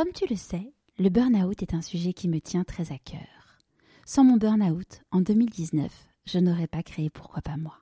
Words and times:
Comme 0.00 0.14
tu 0.14 0.24
le 0.30 0.36
sais, 0.36 0.72
le 0.98 1.10
burn-out 1.10 1.60
est 1.60 1.74
un 1.74 1.82
sujet 1.82 2.14
qui 2.14 2.26
me 2.26 2.40
tient 2.40 2.64
très 2.64 2.90
à 2.90 2.96
cœur. 2.96 3.58
Sans 4.06 4.24
mon 4.24 4.38
burn-out, 4.38 5.02
en 5.10 5.20
2019, 5.20 5.92
je 6.24 6.38
n'aurais 6.38 6.68
pas 6.68 6.82
créé 6.82 7.10
Pourquoi 7.10 7.42
pas 7.42 7.58
moi. 7.58 7.76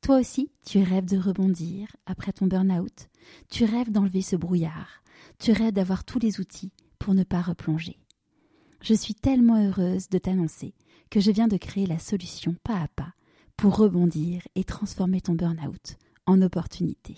Toi 0.00 0.18
aussi, 0.18 0.50
tu 0.66 0.82
rêves 0.82 1.04
de 1.04 1.16
rebondir 1.16 1.94
après 2.06 2.32
ton 2.32 2.48
burn-out, 2.48 3.06
tu 3.50 3.64
rêves 3.64 3.92
d'enlever 3.92 4.20
ce 4.20 4.34
brouillard, 4.34 5.04
tu 5.38 5.52
rêves 5.52 5.74
d'avoir 5.74 6.02
tous 6.02 6.18
les 6.18 6.40
outils 6.40 6.72
pour 6.98 7.14
ne 7.14 7.22
pas 7.22 7.40
replonger. 7.40 8.00
Je 8.82 8.94
suis 8.94 9.14
tellement 9.14 9.64
heureuse 9.64 10.08
de 10.08 10.18
t'annoncer 10.18 10.74
que 11.08 11.20
je 11.20 11.30
viens 11.30 11.46
de 11.46 11.56
créer 11.56 11.86
la 11.86 12.00
solution 12.00 12.56
pas 12.64 12.80
à 12.80 12.88
pas 12.88 13.12
pour 13.56 13.76
rebondir 13.76 14.42
et 14.56 14.64
transformer 14.64 15.20
ton 15.20 15.34
burn-out 15.34 15.98
en 16.26 16.42
opportunité. 16.42 17.14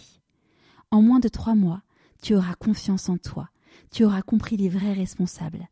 En 0.91 1.01
moins 1.01 1.21
de 1.21 1.29
trois 1.29 1.55
mois, 1.55 1.81
tu 2.21 2.35
auras 2.35 2.55
confiance 2.57 3.09
en 3.09 3.17
toi, 3.17 3.49
tu 3.91 4.05
auras 4.05 4.23
compris 4.23 4.57
les 4.57 4.69
vrais 4.69 4.93
responsables, 4.93 5.69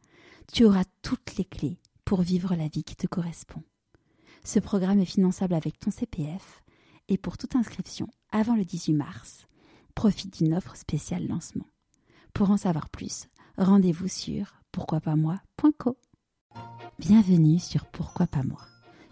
tu 0.53 0.65
auras 0.65 0.85
toutes 1.03 1.37
les 1.37 1.45
clés 1.45 1.79
pour 2.05 2.23
vivre 2.23 2.55
la 2.55 2.69
vie 2.69 2.85
qui 2.85 2.97
te 2.97 3.07
correspond. 3.07 3.63
Ce 4.45 4.59
programme 4.59 5.01
est 5.01 5.05
finançable 5.05 5.55
avec 5.55 5.79
ton 5.79 5.91
CPF 5.91 6.63
et 7.09 7.19
pour 7.19 7.37
toute 7.39 7.57
inscription 7.57 8.09
avant 8.31 8.57
le 8.57 8.65
18 8.65 8.95
mars, 8.95 9.47
profite 9.95 10.39
d'une 10.39 10.55
offre 10.55 10.77
spéciale 10.77 11.27
lancement. 11.27 11.67
Pour 12.33 12.51
en 12.51 12.57
savoir 12.57 12.89
plus, 12.89 13.27
rendez-vous 13.57 14.09
sur 14.09 14.55
pourquoipasmoi.co. 14.73 15.97
Bienvenue 16.99 17.59
sur 17.59 17.85
Pourquoi 17.87 18.27
pas 18.27 18.43
moi. 18.43 18.61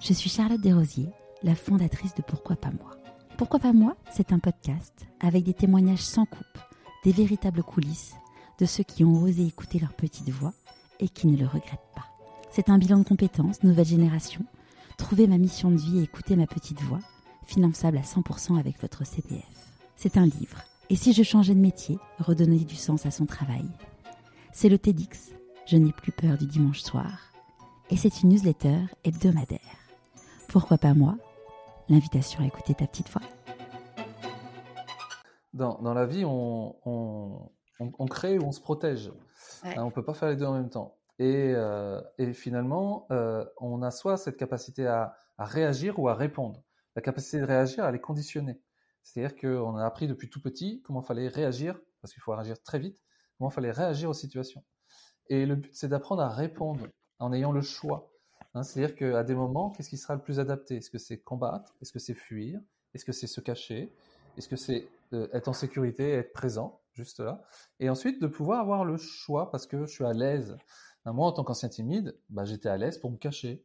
Je 0.00 0.12
suis 0.12 0.30
Charlotte 0.30 0.60
Desrosiers, 0.60 1.10
la 1.42 1.54
fondatrice 1.54 2.14
de 2.14 2.22
Pourquoi 2.22 2.56
pas 2.56 2.70
moi. 2.70 2.96
Pourquoi 3.36 3.58
pas 3.58 3.72
moi, 3.72 3.96
c'est 4.14 4.32
un 4.32 4.38
podcast 4.38 5.06
avec 5.20 5.44
des 5.44 5.54
témoignages 5.54 6.04
sans 6.04 6.24
coupe, 6.24 6.58
des 7.04 7.12
véritables 7.12 7.62
coulisses 7.62 8.14
de 8.58 8.66
ceux 8.66 8.84
qui 8.84 9.04
ont 9.04 9.22
osé 9.22 9.46
écouter 9.46 9.78
leur 9.78 9.92
petite 9.92 10.30
voix 10.30 10.54
et 11.00 11.08
qui 11.08 11.26
ne 11.26 11.36
le 11.36 11.46
regrettent 11.46 11.92
pas. 11.94 12.06
C'est 12.50 12.70
un 12.70 12.78
bilan 12.78 12.98
de 12.98 13.04
compétences, 13.04 13.62
nouvelle 13.62 13.86
génération, 13.86 14.44
trouver 14.96 15.26
ma 15.26 15.38
mission 15.38 15.70
de 15.70 15.76
vie 15.76 15.98
et 15.98 16.04
écouter 16.04 16.36
ma 16.36 16.46
petite 16.46 16.80
voix, 16.82 17.00
finançable 17.44 17.98
à 17.98 18.02
100% 18.02 18.58
avec 18.58 18.80
votre 18.80 19.04
CPF. 19.04 19.44
C'est 19.96 20.16
un 20.16 20.26
livre. 20.26 20.62
Et 20.88 20.96
si 20.96 21.12
je 21.12 21.22
changeais 21.22 21.54
de 21.54 21.60
métier, 21.60 21.98
redonner 22.18 22.58
du 22.58 22.76
sens 22.76 23.06
à 23.06 23.10
son 23.10 23.26
travail? 23.26 23.64
C'est 24.52 24.68
le 24.68 24.78
TEDx, 24.78 25.32
Je 25.66 25.76
n'ai 25.76 25.92
plus 25.92 26.12
peur 26.12 26.38
du 26.38 26.46
dimanche 26.46 26.80
soir. 26.80 27.32
Et 27.90 27.96
c'est 27.96 28.22
une 28.22 28.30
newsletter 28.30 28.78
hebdomadaire. 29.04 29.60
Pourquoi 30.48 30.78
pas 30.78 30.94
moi? 30.94 31.16
L'invitation 31.88 32.42
à 32.42 32.46
écouter 32.46 32.74
ta 32.74 32.86
petite 32.86 33.10
voix. 33.10 33.22
Dans, 35.52 35.94
la 35.94 36.06
vie, 36.06 36.24
on, 36.24 37.50
on, 37.80 38.06
crée 38.06 38.38
ou 38.38 38.44
on 38.44 38.52
se 38.52 38.60
protège. 38.60 39.12
Hein, 39.64 39.74
on 39.78 39.86
ne 39.86 39.90
peut 39.90 40.04
pas 40.04 40.14
faire 40.14 40.28
les 40.28 40.36
deux 40.36 40.46
en 40.46 40.54
même 40.54 40.70
temps. 40.70 40.96
Et, 41.18 41.52
euh, 41.54 42.00
finalement, 42.34 43.06
euh, 43.10 43.44
on 43.58 43.82
a 43.82 43.90
soit 43.90 44.16
cette 44.16 44.36
capacité 44.36 44.86
à, 44.86 45.16
réagir 45.38 45.98
ou 45.98 46.08
à 46.08 46.14
répondre. 46.14 46.62
La 46.94 47.02
capacité 47.02 47.40
de 47.40 47.44
réagir, 47.44 47.84
elle 47.84 47.94
est 47.94 48.00
conditionnée. 48.00 48.60
C'est-à-dire 49.02 49.36
qu'on 49.36 49.76
a 49.76 49.84
appris 49.84 50.08
depuis 50.08 50.30
tout 50.30 50.40
petit 50.40 50.82
comment 50.82 51.02
il 51.02 51.06
fallait 51.06 51.28
réagir, 51.28 51.78
parce 52.00 52.12
qu'il 52.12 52.22
faut 52.22 52.32
réagir 52.32 52.60
très 52.62 52.78
vite, 52.78 53.02
comment 53.36 53.50
il 53.50 53.52
fallait 53.52 53.70
réagir 53.70 54.08
aux 54.08 54.14
situations. 54.14 54.64
Et 55.28 55.44
le 55.44 55.56
but, 55.56 55.74
c'est 55.74 55.88
d'apprendre 55.88 56.22
à 56.22 56.28
répondre 56.28 56.86
en 57.18 57.32
ayant 57.32 57.52
le 57.52 57.60
choix. 57.60 58.10
Hein, 58.54 58.62
c'est-à-dire 58.62 58.96
qu'à 58.96 59.22
des 59.24 59.34
moments, 59.34 59.70
qu'est-ce 59.70 59.90
qui 59.90 59.98
sera 59.98 60.14
le 60.14 60.22
plus 60.22 60.40
adapté? 60.40 60.76
Est-ce 60.76 60.90
que 60.90 60.98
c'est 60.98 61.18
combattre? 61.18 61.74
Est-ce 61.82 61.92
que 61.92 61.98
c'est 61.98 62.14
fuir? 62.14 62.60
Est-ce 62.94 63.04
que 63.04 63.12
c'est 63.12 63.26
se 63.26 63.40
cacher? 63.40 63.92
Est-ce 64.38 64.48
que 64.48 64.56
c'est 64.56 64.88
euh, 65.12 65.28
être 65.32 65.48
en 65.48 65.52
sécurité, 65.52 66.12
être 66.12 66.32
présent? 66.32 66.80
Juste 66.96 67.20
là. 67.20 67.42
Et 67.78 67.90
ensuite, 67.90 68.20
de 68.20 68.26
pouvoir 68.26 68.60
avoir 68.60 68.84
le 68.84 68.96
choix 68.96 69.50
parce 69.50 69.66
que 69.66 69.84
je 69.86 69.92
suis 69.92 70.04
à 70.04 70.12
l'aise. 70.12 70.56
Moi, 71.04 71.26
en 71.26 71.32
tant 71.32 71.44
qu'ancien 71.44 71.68
timide, 71.68 72.18
bah, 72.30 72.44
j'étais 72.44 72.68
à 72.68 72.76
l'aise 72.76 72.98
pour 72.98 73.12
me 73.12 73.16
cacher. 73.16 73.64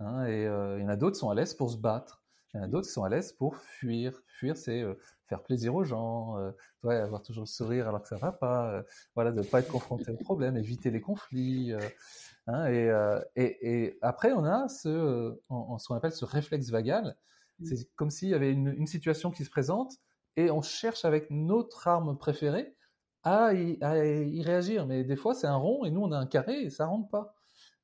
Hein, 0.00 0.26
et 0.26 0.46
euh, 0.46 0.78
il 0.78 0.82
y 0.82 0.84
en 0.84 0.88
a 0.88 0.96
d'autres 0.96 1.14
qui 1.14 1.20
sont 1.20 1.30
à 1.30 1.34
l'aise 1.34 1.54
pour 1.54 1.70
se 1.70 1.78
battre. 1.78 2.22
Il 2.52 2.58
y 2.58 2.60
en 2.60 2.64
a 2.64 2.68
d'autres 2.68 2.86
qui 2.86 2.92
sont 2.92 3.04
à 3.04 3.08
l'aise 3.08 3.32
pour 3.32 3.56
fuir. 3.56 4.20
Fuir, 4.26 4.56
c'est 4.56 4.82
euh, 4.82 4.94
faire 5.28 5.42
plaisir 5.42 5.74
aux 5.74 5.84
gens, 5.84 6.36
euh, 6.38 6.52
avoir 6.82 7.22
toujours 7.22 7.44
le 7.44 7.48
sourire 7.48 7.88
alors 7.88 8.02
que 8.02 8.08
ça 8.08 8.16
va 8.16 8.32
pas, 8.32 8.82
voilà, 9.14 9.32
de 9.32 9.40
pas 9.40 9.60
être 9.60 9.70
confronté 9.70 10.10
aux 10.10 10.16
problèmes, 10.16 10.56
éviter 10.56 10.90
les 10.90 11.00
conflits. 11.00 11.72
Hein, 12.46 12.66
et, 12.66 12.92
et, 13.36 13.98
après, 14.02 14.32
on 14.32 14.44
a 14.44 14.68
ce, 14.68 15.40
ce 15.78 15.88
qu'on 15.88 15.94
appelle 15.94 16.12
ce 16.12 16.26
réflexe 16.26 16.68
vagal. 16.68 17.16
Mmh. 17.60 17.64
C'est 17.64 17.94
comme 17.94 18.10
s'il 18.10 18.28
y 18.28 18.34
avait 18.34 18.52
une, 18.52 18.68
une 18.68 18.86
situation 18.86 19.30
qui 19.30 19.44
se 19.44 19.50
présente 19.50 19.94
et 20.36 20.50
on 20.50 20.62
cherche 20.62 21.04
avec 21.04 21.30
notre 21.30 21.88
arme 21.88 22.16
préférée 22.16 22.76
à 23.22 23.54
y, 23.54 24.42
réagir. 24.42 24.86
Mais 24.86 25.04
des 25.04 25.16
fois, 25.16 25.34
c'est 25.34 25.46
un 25.46 25.56
rond 25.56 25.84
et 25.84 25.90
nous, 25.90 26.02
on 26.02 26.12
a 26.12 26.18
un 26.18 26.26
carré 26.26 26.62
et 26.62 26.70
ça 26.70 26.86
rentre 26.86 27.08
pas. 27.08 27.34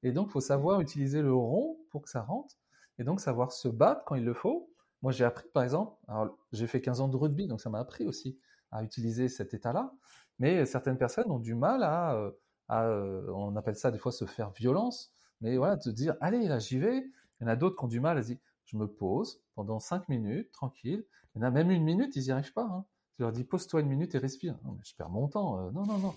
Et 0.02 0.12
donc, 0.12 0.30
faut 0.30 0.40
savoir 0.40 0.80
utiliser 0.80 1.22
le 1.22 1.34
rond 1.34 1.78
pour 1.90 2.02
que 2.02 2.10
ça 2.10 2.22
rentre 2.22 2.56
et 2.98 3.04
donc 3.04 3.20
savoir 3.20 3.52
se 3.52 3.68
battre 3.68 4.04
quand 4.04 4.14
il 4.14 4.24
le 4.24 4.34
faut. 4.34 4.70
Moi, 5.02 5.12
j'ai 5.12 5.24
appris, 5.24 5.48
par 5.54 5.62
exemple, 5.62 5.96
alors 6.08 6.36
j'ai 6.52 6.66
fait 6.66 6.80
15 6.80 7.00
ans 7.00 7.08
de 7.08 7.16
rugby, 7.16 7.46
donc 7.46 7.60
ça 7.60 7.70
m'a 7.70 7.80
appris 7.80 8.06
aussi 8.06 8.38
à 8.70 8.82
utiliser 8.82 9.28
cet 9.28 9.54
état-là. 9.54 9.92
Mais 10.38 10.66
certaines 10.66 10.98
personnes 10.98 11.30
ont 11.30 11.38
du 11.38 11.54
mal 11.54 11.82
à, 11.82 12.14
euh, 12.14 12.30
euh, 12.70 13.26
on 13.34 13.56
appelle 13.56 13.76
ça 13.76 13.90
des 13.90 13.98
fois 13.98 14.12
se 14.12 14.26
faire 14.26 14.50
violence, 14.50 15.12
mais 15.40 15.56
voilà, 15.56 15.76
de 15.76 15.90
dire, 15.90 16.16
allez, 16.20 16.46
là, 16.46 16.58
j'y 16.58 16.78
vais. 16.78 16.98
Il 17.40 17.42
y 17.42 17.44
en 17.44 17.48
a 17.48 17.56
d'autres 17.56 17.76
qui 17.76 17.84
ont 17.84 17.88
du 17.88 18.00
mal 18.00 18.18
à 18.18 18.20
dire, 18.20 18.36
je 18.66 18.76
me 18.76 18.86
pose 18.86 19.42
pendant 19.54 19.80
5 19.80 20.08
minutes, 20.08 20.52
tranquille, 20.52 21.04
il 21.34 21.40
y 21.40 21.44
en 21.44 21.46
a 21.46 21.50
même 21.50 21.70
une 21.70 21.84
minute, 21.84 22.16
ils 22.16 22.24
n'y 22.24 22.30
arrivent 22.30 22.52
pas. 22.52 22.64
Hein. 22.64 22.84
Tu 23.16 23.22
leur 23.22 23.32
dis 23.32 23.44
pose-toi 23.44 23.80
une 23.80 23.88
minute 23.88 24.14
et 24.14 24.18
respire. 24.18 24.58
Non, 24.64 24.72
mais 24.72 24.82
je 24.84 24.94
perds 24.96 25.10
mon 25.10 25.28
temps. 25.28 25.58
Euh, 25.58 25.70
non, 25.72 25.84
non, 25.84 25.98
non. 25.98 26.14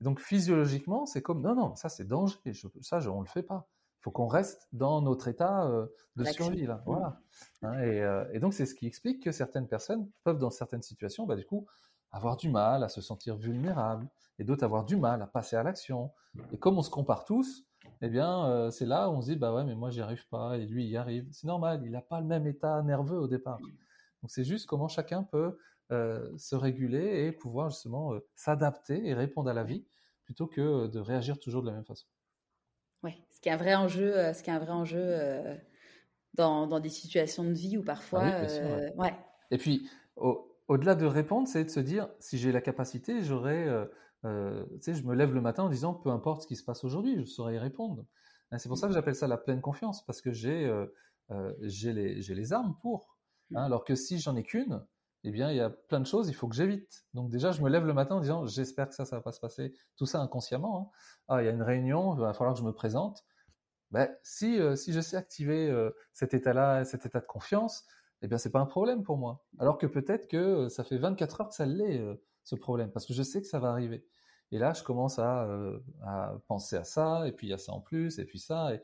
donc 0.00 0.20
physiologiquement, 0.20 1.06
c'est 1.06 1.22
comme 1.22 1.40
non, 1.42 1.54
non, 1.54 1.74
ça 1.76 1.88
c'est 1.88 2.04
danger. 2.04 2.36
ça, 2.82 2.98
on 3.10 3.20
le 3.20 3.26
fait 3.26 3.42
pas. 3.42 3.68
Il 3.98 4.02
faut 4.04 4.10
qu'on 4.10 4.26
reste 4.26 4.66
dans 4.72 5.02
notre 5.02 5.28
état 5.28 5.66
euh, 5.66 5.86
de 6.16 6.24
survie 6.24 6.66
là. 6.66 6.82
Voilà. 6.86 7.20
Hein, 7.62 7.74
euh, 7.80 8.24
et, 8.32 8.40
donc 8.40 8.54
c'est 8.54 8.66
ce 8.66 8.74
qui 8.74 8.86
explique 8.86 9.22
que 9.22 9.32
certaines 9.32 9.68
personnes 9.68 10.08
peuvent 10.24 10.38
dans 10.38 10.50
certaines 10.50 10.82
situations, 10.82 11.26
bah, 11.26 11.36
du 11.36 11.44
coup, 11.44 11.66
avoir 12.10 12.36
du 12.36 12.48
mal 12.48 12.82
à 12.82 12.88
se 12.88 13.00
sentir 13.00 13.36
vulnérables 13.36 14.08
et 14.38 14.44
d'autres 14.44 14.64
avoir 14.64 14.84
du 14.84 14.96
mal 14.96 15.22
à 15.22 15.26
passer 15.26 15.56
à 15.56 15.62
l'action. 15.62 16.10
Et 16.52 16.58
comme 16.58 16.78
on 16.78 16.82
se 16.82 16.90
compare 16.90 17.24
tous, 17.24 17.66
eh 18.02 18.08
bien, 18.08 18.70
c'est 18.70 18.86
là 18.86 19.10
où 19.10 19.12
on 19.12 19.20
se 19.20 19.26
dit, 19.26 19.36
bah 19.36 19.54
ouais, 19.54 19.64
mais 19.64 19.74
moi, 19.74 19.90
j'y 19.90 20.00
arrive 20.00 20.26
pas, 20.28 20.56
et 20.56 20.66
lui, 20.66 20.84
il 20.84 20.90
y 20.90 20.96
arrive. 20.96 21.28
C'est 21.30 21.46
normal, 21.46 21.82
il 21.84 21.92
n'a 21.92 22.00
pas 22.00 22.20
le 22.20 22.26
même 22.26 22.46
état 22.46 22.82
nerveux 22.82 23.18
au 23.18 23.28
départ. 23.28 23.60
Donc 24.22 24.30
c'est 24.30 24.44
juste 24.44 24.66
comment 24.66 24.88
chacun 24.88 25.22
peut 25.22 25.56
euh, 25.92 26.30
se 26.38 26.54
réguler 26.54 27.26
et 27.26 27.32
pouvoir 27.32 27.70
justement 27.70 28.14
euh, 28.14 28.20
s'adapter 28.36 29.08
et 29.08 29.12
répondre 29.12 29.50
à 29.50 29.52
la 29.52 29.64
vie 29.64 29.84
plutôt 30.22 30.46
que 30.46 30.60
euh, 30.60 30.88
de 30.88 31.00
réagir 31.00 31.40
toujours 31.40 31.62
de 31.62 31.66
la 31.66 31.74
même 31.74 31.84
façon. 31.84 32.06
Oui, 33.02 33.20
ce 33.32 33.40
qui 33.40 33.48
est 33.48 33.52
un 33.52 33.56
vrai 33.56 33.74
enjeu, 33.74 34.32
ce 34.32 34.40
qui 34.40 34.50
est 34.50 34.52
un 34.52 34.60
vrai 34.60 34.70
enjeu 34.70 35.16
dans, 36.34 36.68
dans, 36.68 36.78
des 36.78 36.90
situations 36.90 37.42
de 37.42 37.52
vie 37.52 37.76
où 37.76 37.82
parfois. 37.82 38.22
Ah 38.24 38.46
ouais. 38.96 39.16
Et 39.50 39.58
puis, 39.58 39.88
au-delà 40.68 40.94
de 40.94 41.06
répondre, 41.06 41.48
c'est 41.48 41.64
de 41.64 41.70
se 41.70 41.80
dire 41.80 42.08
si 42.20 42.38
j'ai 42.38 42.52
la 42.52 42.60
capacité, 42.60 43.20
sais, 43.22 43.24
je 43.24 45.02
me 45.02 45.14
lève 45.14 45.32
le 45.32 45.40
matin 45.40 45.64
en 45.64 45.70
disant 45.70 45.94
peu 45.94 46.10
importe 46.10 46.42
ce 46.42 46.46
qui 46.46 46.56
se 46.56 46.62
passe 46.62 46.84
aujourd'hui, 46.84 47.16
je 47.18 47.24
saurais 47.24 47.54
y 47.54 47.58
répondre. 47.58 48.04
Hein, 48.52 48.58
c'est 48.58 48.68
pour 48.68 48.76
ça 48.76 48.86
que 48.86 48.92
j'appelle 48.92 49.16
ça 49.16 49.26
la 49.26 49.38
pleine 49.38 49.62
confiance 49.62 50.04
parce 50.04 50.20
que 50.20 50.30
j'ai 50.30 50.70
j'ai 51.62 51.92
les, 51.94 52.20
les 52.20 52.52
armes 52.52 52.76
pour. 52.82 53.16
Hein, 53.54 53.64
alors 53.64 53.84
que 53.84 53.94
si 53.94 54.18
j'en 54.18 54.36
ai 54.36 54.42
qu'une, 54.42 54.84
eh 55.24 55.30
bien, 55.30 55.50
il 55.50 55.56
y 55.56 55.60
a 55.60 55.70
plein 55.70 56.00
de 56.00 56.06
choses, 56.06 56.28
il 56.28 56.34
faut 56.34 56.48
que 56.48 56.54
j'évite. 56.54 57.04
Donc 57.14 57.30
déjà, 57.30 57.52
je 57.52 57.62
me 57.62 57.68
lève 57.68 57.84
le 57.84 57.92
matin 57.92 58.16
en 58.16 58.20
disant, 58.20 58.46
j'espère 58.46 58.88
que 58.88 58.94
ça, 58.94 59.04
ça 59.04 59.16
va 59.16 59.22
pas 59.22 59.32
se 59.32 59.40
passer. 59.40 59.74
Tout 59.96 60.06
ça 60.06 60.20
inconsciemment. 60.20 60.80
Hein. 60.80 60.98
Ah, 61.28 61.42
il 61.42 61.46
y 61.46 61.48
a 61.48 61.52
une 61.52 61.62
réunion, 61.62 62.14
il 62.14 62.20
va 62.20 62.32
falloir 62.32 62.54
que 62.54 62.60
je 62.60 62.64
me 62.64 62.72
présente. 62.72 63.24
Ben, 63.90 64.08
si, 64.22 64.58
euh, 64.58 64.76
si 64.76 64.92
je 64.92 65.00
sais 65.00 65.16
activer 65.16 65.68
euh, 65.68 65.90
cet 66.12 66.32
état-là, 66.32 66.84
cet 66.84 67.06
état 67.06 67.20
de 67.20 67.26
confiance, 67.26 67.84
eh 68.22 68.28
bien, 68.28 68.38
c'est 68.38 68.50
pas 68.50 68.60
un 68.60 68.66
problème 68.66 69.02
pour 69.02 69.18
moi. 69.18 69.44
Alors 69.58 69.78
que 69.78 69.86
peut-être 69.86 70.28
que 70.28 70.36
euh, 70.36 70.68
ça 70.68 70.84
fait 70.84 70.98
24 70.98 71.40
heures 71.40 71.48
que 71.48 71.54
ça 71.54 71.66
l'est, 71.66 72.00
ce 72.44 72.54
problème, 72.54 72.90
parce 72.90 73.06
que 73.06 73.12
je 73.12 73.22
sais 73.22 73.40
que 73.42 73.46
ça 73.46 73.58
va 73.58 73.70
arriver. 73.70 74.06
Et 74.52 74.58
là, 74.58 74.72
je 74.72 74.82
commence 74.82 75.18
à, 75.18 75.46
à 76.02 76.34
penser 76.48 76.76
à 76.76 76.84
ça, 76.84 77.26
et 77.28 77.32
puis 77.32 77.46
il 77.46 77.50
y 77.50 77.52
a 77.52 77.58
ça 77.58 77.72
en 77.72 77.80
plus, 77.80 78.18
et 78.18 78.24
puis 78.24 78.38
ça. 78.40 78.74
Et 78.74 78.82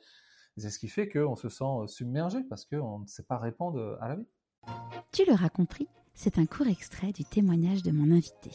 c'est 0.57 0.71
ce 0.71 0.79
qui 0.79 0.89
fait 0.89 1.09
qu'on 1.09 1.35
se 1.35 1.49
sent 1.49 1.87
submergé, 1.89 2.45
parce 2.45 2.65
qu'on 2.65 3.01
ne 3.01 3.07
sait 3.07 3.25
pas 3.25 3.39
répondre 3.39 3.99
à 4.01 4.09
la 4.09 4.17
vie. 4.17 4.27
Tu 5.13 5.25
l'auras 5.25 5.49
compris, 5.49 5.89
c'est 6.15 6.39
un 6.39 6.47
court 6.47 6.67
extrait 6.67 7.13
du 7.13 7.25
témoignage 7.25 7.83
de 7.83 7.91
mon 7.91 8.15
invité. 8.15 8.51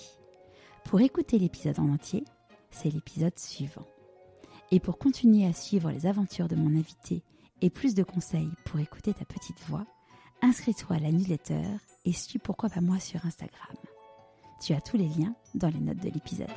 Pour 0.85 1.01
écouter 1.01 1.39
l'épisode 1.39 1.79
en 1.79 1.89
entier, 1.89 2.23
c'est 2.69 2.89
l'épisode 2.89 3.37
suivant. 3.37 3.87
Et 4.71 4.79
pour 4.79 4.97
continuer 4.97 5.45
à 5.45 5.53
suivre 5.53 5.91
les 5.91 6.05
aventures 6.05 6.47
de 6.47 6.55
mon 6.55 6.77
invité 6.77 7.23
et 7.61 7.69
plus 7.69 7.93
de 7.93 8.03
conseils 8.03 8.49
pour 8.65 8.79
écouter 8.79 9.13
ta 9.13 9.25
petite 9.25 9.59
voix, 9.67 9.85
inscris-toi 10.41 10.95
à 10.95 10.99
la 10.99 11.11
newsletter 11.11 11.63
et 12.05 12.13
suis 12.13 12.39
pourquoi 12.39 12.69
pas 12.69 12.81
moi 12.81 12.99
sur 12.99 13.25
Instagram. 13.25 13.75
Tu 14.61 14.73
as 14.73 14.81
tous 14.81 14.97
les 14.97 15.07
liens 15.07 15.35
dans 15.55 15.69
les 15.69 15.79
notes 15.79 16.01
de 16.01 16.09
l'épisode. 16.09 16.47